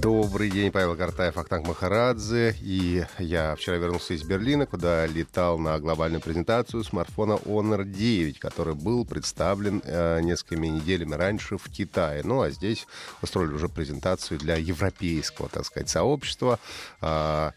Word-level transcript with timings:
Добрый 0.00 0.48
день, 0.48 0.72
Павел 0.72 0.96
Картаев, 0.96 1.36
Ахтанг 1.36 1.66
Махарадзе. 1.66 2.56
И 2.62 3.04
я 3.18 3.54
вчера 3.54 3.76
вернулся 3.76 4.14
из 4.14 4.22
Берлина, 4.22 4.64
куда 4.64 5.06
летал 5.06 5.58
на 5.58 5.78
глобальную 5.78 6.22
презентацию 6.22 6.84
смартфона 6.84 7.32
Honor 7.44 7.84
9, 7.84 8.38
который 8.38 8.74
был 8.74 9.04
представлен 9.04 9.82
э, 9.84 10.22
несколькими 10.22 10.68
неделями 10.68 11.16
раньше 11.16 11.58
в 11.58 11.68
Китае. 11.68 12.22
Ну, 12.24 12.40
а 12.40 12.50
здесь 12.50 12.86
устроили 13.20 13.52
уже 13.52 13.68
презентацию 13.68 14.40
для 14.40 14.56
европейского, 14.56 15.50
так 15.50 15.66
сказать, 15.66 15.90
сообщества. 15.90 16.58
Э, 17.02 17.50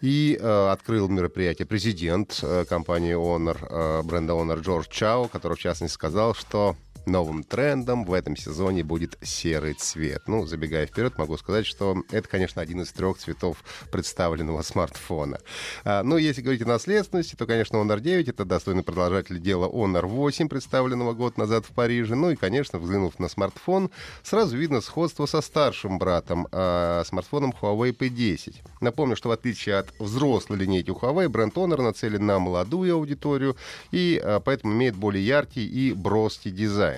и 0.00 0.38
э, 0.40 0.68
открыл 0.70 1.08
мероприятие 1.08 1.66
президент 1.66 2.40
э, 2.42 2.64
компании 2.66 3.14
Honor, 3.14 3.58
э, 3.68 4.02
бренда 4.02 4.32
Honor 4.32 4.62
Джордж 4.62 4.86
Чао, 4.88 5.28
который, 5.28 5.58
в 5.58 5.60
частности, 5.60 5.94
сказал, 5.94 6.34
что 6.34 6.74
новым 7.06 7.44
трендом 7.44 8.04
в 8.04 8.12
этом 8.12 8.36
сезоне 8.36 8.82
будет 8.84 9.16
серый 9.22 9.74
цвет. 9.74 10.22
Ну, 10.26 10.46
забегая 10.46 10.86
вперед, 10.86 11.16
могу 11.18 11.36
сказать, 11.36 11.66
что 11.66 12.02
это, 12.10 12.28
конечно, 12.28 12.60
один 12.62 12.82
из 12.82 12.92
трех 12.92 13.18
цветов 13.18 13.64
представленного 13.90 14.62
смартфона. 14.62 15.38
А, 15.84 16.02
ну, 16.02 16.16
если 16.16 16.42
говорить 16.42 16.62
о 16.62 16.66
наследственности, 16.66 17.34
то, 17.36 17.46
конечно, 17.46 17.76
Honor 17.76 18.00
9— 18.00 18.28
это 18.30 18.44
достойный 18.44 18.82
продолжатель 18.82 19.40
дела 19.40 19.66
Honor 19.66 20.06
8, 20.06 20.48
представленного 20.48 21.12
год 21.12 21.38
назад 21.38 21.64
в 21.64 21.70
Париже. 21.70 22.14
Ну 22.14 22.30
и, 22.30 22.36
конечно, 22.36 22.78
взглянув 22.78 23.18
на 23.18 23.28
смартфон, 23.28 23.90
сразу 24.22 24.56
видно 24.56 24.80
сходство 24.80 25.26
со 25.26 25.40
старшим 25.40 25.98
братом, 25.98 26.48
а, 26.52 27.02
смартфоном 27.04 27.54
Huawei 27.60 27.96
P10. 27.96 28.56
Напомню, 28.80 29.16
что 29.16 29.28
в 29.28 29.32
отличие 29.32 29.76
от 29.76 29.88
взрослой 29.98 30.58
линейки 30.58 30.90
Huawei, 30.90 31.28
бренд 31.28 31.54
Honor 31.54 31.82
нацелен 31.82 32.26
на 32.26 32.38
молодую 32.38 32.94
аудиторию 32.94 33.56
и 33.90 34.20
а, 34.22 34.40
поэтому 34.40 34.74
имеет 34.74 34.96
более 34.96 35.24
яркий 35.24 35.66
и 35.66 35.92
броский 35.92 36.50
дизайн 36.50 36.72
дизайн. 36.72 36.91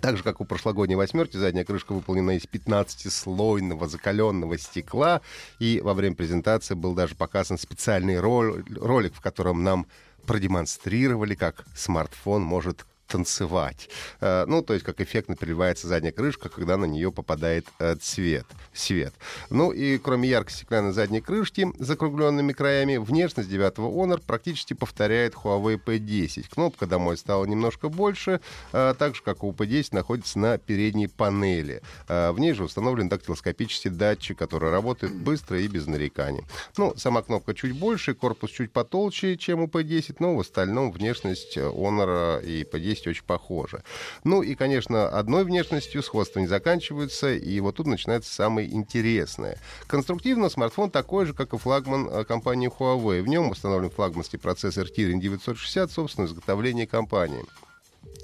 Так 0.00 0.16
же, 0.16 0.22
как 0.22 0.40
у 0.40 0.44
прошлогодней 0.44 0.96
восьмерки, 0.96 1.36
задняя 1.36 1.64
крышка 1.64 1.92
выполнена 1.92 2.36
из 2.36 2.44
15-слойного 2.44 3.88
закаленного 3.88 4.58
стекла. 4.58 5.22
И 5.58 5.80
во 5.82 5.94
время 5.94 6.14
презентации 6.14 6.74
был 6.74 6.94
даже 6.94 7.14
показан 7.14 7.58
специальный 7.58 8.20
ролик, 8.20 9.14
в 9.14 9.20
котором 9.20 9.64
нам 9.64 9.86
продемонстрировали, 10.26 11.34
как 11.34 11.64
смартфон 11.74 12.42
может 12.42 12.84
танцевать. 13.08 13.88
Э, 14.20 14.44
ну, 14.46 14.62
то 14.62 14.74
есть 14.74 14.84
как 14.84 15.00
эффектно 15.00 15.34
переливается 15.34 15.88
задняя 15.88 16.12
крышка, 16.12 16.48
когда 16.48 16.76
на 16.76 16.84
нее 16.84 17.10
попадает 17.10 17.66
э, 17.78 17.96
цвет, 17.96 18.46
свет. 18.72 19.14
Ну 19.50 19.72
и 19.72 19.98
кроме 19.98 20.28
яркой 20.28 20.52
стеклянной 20.52 20.92
задней 20.92 21.20
крышки 21.20 21.66
с 21.78 21.86
закругленными 21.86 22.52
краями, 22.52 22.98
внешность 22.98 23.48
9 23.48 23.74
Honor 23.78 24.22
практически 24.24 24.74
повторяет 24.74 25.34
Huawei 25.34 25.82
P10. 25.82 26.48
Кнопка 26.50 26.86
домой 26.86 27.16
стала 27.16 27.44
немножко 27.46 27.88
больше, 27.88 28.40
э, 28.72 28.94
так 28.98 29.16
же, 29.16 29.22
как 29.22 29.42
у 29.42 29.52
P10 29.52 29.88
находится 29.92 30.38
на 30.38 30.58
передней 30.58 31.08
панели. 31.08 31.82
В 32.08 32.36
ней 32.38 32.52
же 32.52 32.64
установлен 32.64 33.08
дактилоскопический 33.08 33.90
датчик, 33.90 34.38
который 34.38 34.70
работает 34.70 35.14
быстро 35.14 35.58
и 35.58 35.68
без 35.68 35.86
нареканий. 35.86 36.42
Ну, 36.76 36.94
сама 36.96 37.22
кнопка 37.22 37.54
чуть 37.54 37.72
больше, 37.72 38.14
корпус 38.14 38.50
чуть 38.50 38.72
потолще, 38.72 39.36
чем 39.36 39.60
у 39.60 39.66
P10, 39.66 40.16
но 40.18 40.36
в 40.36 40.40
остальном 40.40 40.92
внешность 40.92 41.56
Honor 41.56 42.44
и 42.44 42.64
P10 42.64 42.97
внешностью 42.98 43.10
очень 43.10 43.24
похожи. 43.24 43.82
Ну 44.24 44.42
и, 44.42 44.54
конечно, 44.54 45.08
одной 45.08 45.44
внешностью 45.44 46.02
сходства 46.02 46.40
не 46.40 46.46
заканчиваются, 46.46 47.32
и 47.34 47.60
вот 47.60 47.76
тут 47.76 47.86
начинается 47.86 48.32
самое 48.32 48.70
интересное. 48.70 49.58
Конструктивно 49.86 50.48
смартфон 50.48 50.90
такой 50.90 51.26
же, 51.26 51.34
как 51.34 51.52
и 51.52 51.58
флагман 51.58 52.08
э, 52.08 52.24
компании 52.24 52.68
Huawei. 52.68 53.22
В 53.22 53.28
нем 53.28 53.50
установлен 53.50 53.90
флагманский 53.90 54.38
процессор 54.38 54.86
Kirin 54.86 55.20
960, 55.20 55.90
собственно, 55.90 56.26
изготовление 56.26 56.86
компании. 56.86 57.44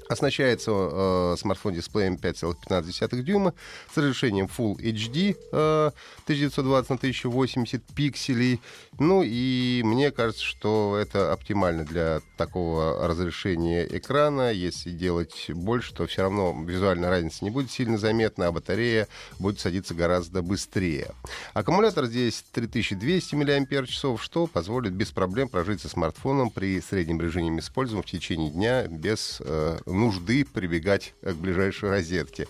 Оснащается 0.07 0.71
э, 0.71 1.35
смартфон 1.37 1.73
дисплеем 1.73 2.15
5,15 2.15 3.21
дюйма 3.21 3.53
с 3.91 3.97
разрешением 3.97 4.45
Full 4.45 4.77
HD 4.77 5.35
э, 5.51 5.91
1920 6.23 6.89
на 6.89 6.95
1080 6.95 7.83
пикселей. 7.95 8.61
Ну 8.99 9.23
и 9.25 9.81
мне 9.83 10.11
кажется, 10.11 10.43
что 10.43 10.97
это 10.99 11.33
оптимально 11.33 11.85
для 11.85 12.21
такого 12.37 13.07
разрешения 13.07 13.85
экрана. 13.85 14.51
Если 14.51 14.91
делать 14.91 15.47
больше, 15.49 15.93
то 15.93 16.05
все 16.05 16.23
равно 16.23 16.55
визуальная 16.65 17.09
разница 17.09 17.43
не 17.43 17.49
будет 17.49 17.71
сильно 17.71 17.97
заметна, 17.97 18.47
а 18.47 18.51
батарея 18.51 19.07
будет 19.39 19.59
садиться 19.59 19.95
гораздо 19.95 20.41
быстрее. 20.41 21.11
Аккумулятор 21.53 22.05
здесь 22.05 22.43
3200 22.51 23.35
мАч, 23.35 23.89
что 24.21 24.47
позволит 24.47 24.93
без 24.93 25.11
проблем 25.11 25.49
прожить 25.49 25.81
со 25.81 25.89
смартфоном 25.89 26.51
при 26.51 26.79
среднем 26.81 27.19
режиме 27.19 27.59
использования 27.59 28.03
в 28.03 28.11
течение 28.11 28.51
дня 28.51 28.87
без 28.87 29.41
э, 29.43 29.79
нужды 29.95 30.45
прибегать 30.45 31.13
к 31.21 31.33
ближайшей 31.33 31.89
розетке. 31.89 32.47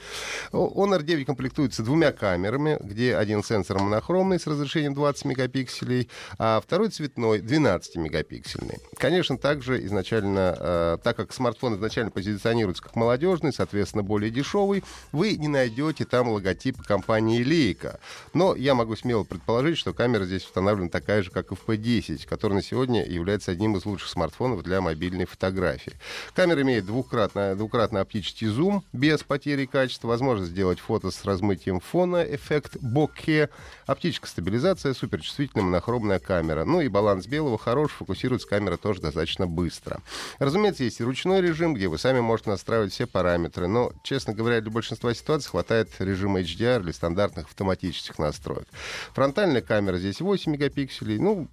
Honor 0.52 1.04
9 1.04 1.26
комплектуется 1.26 1.84
двумя 1.84 2.12
камерами, 2.12 2.78
где 2.82 3.16
один 3.16 3.44
сенсор 3.44 3.80
монохромный 3.80 4.40
с 4.40 4.48
разрешением 4.48 4.94
20 4.94 5.26
мегапикселей, 5.26 6.10
а 6.38 6.62
второй 6.62 6.90
цветной 6.90 7.40
12 7.40 7.98
мегапиксельный. 7.98 8.78
Конечно, 8.98 9.38
также 9.38 9.84
изначально, 9.86 10.56
э, 10.60 10.98
так 11.04 11.18
как 11.18 11.34
смартфон 11.34 11.76
изначально 11.76 12.12
позиционируется 12.12 12.84
как 12.84 12.96
молодежный, 12.96 13.54
соответственно, 13.54 14.04
более 14.04 14.32
дешевый, 14.32 14.84
вы 15.12 15.36
не 15.36 15.48
найдете 15.48 16.06
там 16.06 16.30
логотип 16.30 16.82
компании 16.82 17.44
Leica. 17.44 18.00
Но 18.34 18.56
я 18.56 18.76
могу 18.76 18.96
смело 18.96 19.24
предположить, 19.24 19.78
что 19.78 19.94
камера 19.94 20.26
здесь 20.26 20.46
установлена 20.46 20.90
такая 20.90 21.24
же, 21.24 21.32
как 21.32 21.52
и 21.52 21.56
в 21.56 21.66
P10, 21.68 22.28
который 22.28 22.54
на 22.54 22.64
сегодня 22.64 23.06
является 23.06 23.52
одним 23.52 23.76
из 23.76 23.86
лучших 23.86 24.10
смартфонов 24.10 24.64
для 24.64 24.82
мобильной 24.82 25.26
фотографии. 25.26 25.94
Камера 26.34 26.62
имеет 26.62 26.86
двухкратный 26.86 27.35
двукратно, 27.36 27.56
двукратно 27.56 28.02
оптический 28.02 28.48
зум 28.48 28.84
без 28.94 29.24
потери 29.24 29.66
качества, 29.66 30.08
возможность 30.08 30.52
сделать 30.52 30.80
фото 30.80 31.12
с 31.12 31.26
размытием 31.26 31.80
фона, 31.80 32.24
эффект 32.24 32.78
боке, 32.80 33.50
оптическая 33.86 34.30
стабилизация, 34.30 34.94
суперчувствительная 34.94 35.66
монохромная 35.66 36.20
камера. 36.20 36.64
Ну 36.66 36.82
и 36.82 36.88
баланс 36.88 37.28
белого 37.28 37.58
хорош, 37.58 37.92
фокусируется 37.92 38.48
камера 38.48 38.78
тоже 38.78 39.02
достаточно 39.02 39.48
быстро. 39.48 40.02
Разумеется, 40.40 40.84
есть 40.84 41.00
и 41.00 41.04
ручной 41.04 41.42
режим, 41.42 41.74
где 41.74 41.88
вы 41.88 41.98
сами 41.98 42.20
можете 42.20 42.52
настраивать 42.52 42.94
все 42.94 43.06
параметры, 43.06 43.68
но, 43.68 43.92
честно 44.04 44.34
говоря, 44.34 44.62
для 44.62 44.72
большинства 44.72 45.14
ситуаций 45.14 45.50
хватает 45.50 45.90
режима 46.00 46.42
HDR 46.42 46.82
или 46.82 46.92
стандартных 46.92 47.48
автоматических 47.48 48.18
настроек. 48.20 48.68
Фронтальная 49.14 49.62
камера 49.62 49.98
здесь 49.98 50.22
8 50.22 50.52
мегапикселей, 50.52 51.20
ну, 51.20 51.48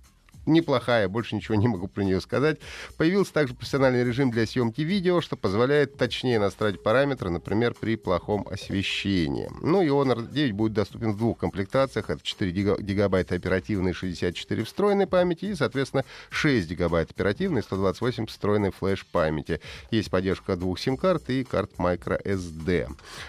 неплохая, 0.47 1.09
больше 1.09 1.37
ничего 1.37 1.55
не 1.55 1.69
могу 1.69 1.89
про 1.89 2.03
нее 2.03 2.21
сказать. 2.21 2.59
Появился 2.97 3.33
также 3.33 3.55
профессиональный 3.55 4.05
режим 4.05 4.31
для 4.31 4.47
съемки 4.47 4.81
видео, 4.81 5.21
что 5.21 5.37
позволяет 5.37 5.97
точнее 5.97 6.39
настраивать 6.39 6.83
параметры, 6.83 7.31
например, 7.31 7.75
при 7.75 7.97
плохом 7.97 8.47
освещении. 8.51 9.51
Ну 9.61 9.83
и 9.83 9.89
Honor 9.89 10.31
9 10.31 10.53
будет 10.53 10.73
доступен 10.73 11.13
в 11.13 11.17
двух 11.17 11.39
комплектациях. 11.39 12.11
Это 12.11 12.23
4 12.23 12.51
гигабайта 12.53 13.35
оперативной, 13.35 13.93
64 13.93 14.65
встроенной 14.65 15.07
памяти 15.07 15.47
и, 15.47 15.55
соответственно, 15.55 16.05
6 16.31 16.69
гигабайт 16.69 17.11
оперативной, 17.11 17.63
128 17.63 18.27
встроенной 18.27 18.71
флеш-памяти. 18.71 19.61
Есть 19.91 20.11
поддержка 20.11 20.57
двух 20.57 20.79
сим-карт 20.79 21.31
и 21.31 21.45
карт 21.45 21.73
microSD. 21.79 22.89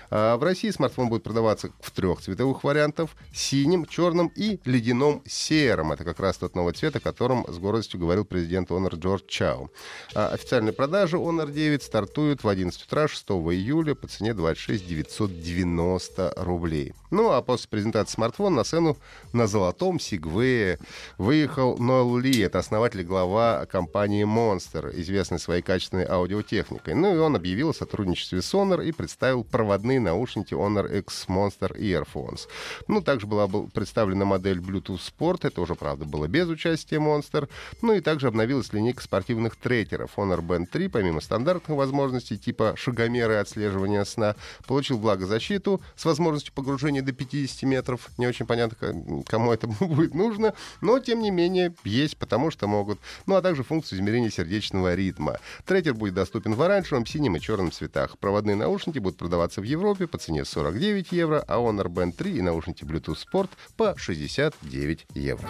А 0.09 0.37
в 0.37 0.43
России 0.43 0.69
смартфон 0.69 1.09
будет 1.09 1.23
продаваться 1.23 1.69
в 1.79 1.91
трех 1.91 2.21
цветовых 2.21 2.63
вариантах. 2.63 3.09
Синим, 3.33 3.85
черным 3.85 4.31
и 4.35 4.59
ледяном 4.65 5.21
серым. 5.25 5.91
Это 5.91 6.03
как 6.03 6.19
раз 6.19 6.37
тот 6.37 6.55
новый 6.55 6.73
цвет, 6.73 6.95
котором 7.03 7.45
с 7.47 7.57
гордостью 7.59 7.99
говорил 7.99 8.25
президент 8.25 8.71
Honor 8.71 8.95
Джордж 8.95 9.23
Чао. 9.27 9.69
А 10.15 10.29
официальные 10.29 10.73
продажи 10.73 11.17
Honor 11.17 11.51
9 11.51 11.83
стартуют 11.83 12.43
в 12.43 12.47
11 12.47 12.81
утра 12.83 13.07
6 13.07 13.23
июля 13.29 13.93
по 13.95 14.07
цене 14.07 14.33
26 14.33 14.87
990 14.87 16.33
рублей. 16.37 16.93
Ну 17.11 17.31
а 17.31 17.41
после 17.41 17.69
презентации 17.69 18.15
смартфона 18.15 18.57
на 18.57 18.63
сцену 18.63 18.97
на 19.33 19.47
золотом 19.47 19.99
Сигвее 19.99 20.79
выехал 21.17 21.77
Ноэл 21.77 22.17
Ли, 22.17 22.39
это 22.39 22.59
основатель 22.59 23.01
и 23.01 23.03
глава 23.03 23.65
компании 23.65 24.25
Monster, 24.25 24.91
известный 24.99 25.39
своей 25.39 25.61
качественной 25.61 26.05
аудиотехникой. 26.05 26.95
Ну 26.95 27.15
и 27.15 27.19
он 27.19 27.35
объявил 27.35 27.69
о 27.69 27.73
сотрудничестве 27.73 28.41
с 28.41 28.53
Honor 28.53 28.83
и 28.83 28.91
представил 28.91 29.43
проводные 29.43 29.99
наушники 29.99 30.53
Honor 30.53 30.99
X 30.99 31.25
Monster 31.27 31.77
Earphones. 31.77 32.47
Ну, 32.87 33.01
также 33.01 33.27
была 33.27 33.47
представлена 33.47 34.25
модель 34.25 34.59
Bluetooth 34.59 34.99
Sport, 34.99 35.47
это 35.47 35.61
уже, 35.61 35.75
правда, 35.75 36.05
было 36.05 36.27
без 36.27 36.47
участия 36.47 36.92
версия 36.93 36.97
Monster. 36.97 37.49
Ну 37.81 37.93
и 37.93 38.01
также 38.01 38.27
обновилась 38.27 38.71
линейка 38.73 39.03
спортивных 39.03 39.55
трекеров. 39.55 40.11
Honor 40.17 40.41
Band 40.41 40.67
3, 40.67 40.87
помимо 40.89 41.21
стандартных 41.21 41.77
возможностей 41.77 42.37
типа 42.37 42.73
шагомера 42.75 43.33
и 43.35 43.37
отслеживания 43.37 44.03
сна, 44.05 44.35
получил 44.67 44.97
влагозащиту 44.97 45.81
с 45.95 46.05
возможностью 46.05 46.53
погружения 46.53 47.01
до 47.01 47.13
50 47.13 47.63
метров. 47.63 48.09
Не 48.17 48.27
очень 48.27 48.45
понятно, 48.45 48.77
кому 49.25 49.51
это 49.51 49.67
будет 49.79 50.13
нужно, 50.13 50.53
но 50.81 50.99
тем 50.99 51.19
не 51.19 51.31
менее 51.31 51.73
есть, 51.83 52.17
потому 52.17 52.51
что 52.51 52.67
могут. 52.67 52.99
Ну 53.25 53.35
а 53.35 53.41
также 53.41 53.63
функцию 53.63 53.99
измерения 53.99 54.29
сердечного 54.29 54.95
ритма. 54.95 55.39
Трекер 55.65 55.93
будет 55.93 56.13
доступен 56.13 56.53
в 56.53 56.61
оранжевом, 56.61 57.05
синем 57.05 57.35
и 57.35 57.39
черном 57.39 57.71
цветах. 57.71 58.17
Проводные 58.17 58.55
наушники 58.55 58.99
будут 58.99 59.17
продаваться 59.17 59.61
в 59.61 59.63
Европе 59.63 60.07
по 60.07 60.17
цене 60.17 60.45
49 60.45 61.11
евро, 61.11 61.43
а 61.47 61.57
Honor 61.57 61.87
Band 61.87 62.13
3 62.13 62.37
и 62.37 62.41
наушники 62.41 62.83
Bluetooth 62.83 63.17
Sport 63.31 63.49
по 63.77 63.95
69 63.97 65.07
евро. 65.15 65.49